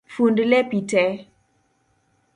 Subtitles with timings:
[0.13, 1.13] Fund lepi tee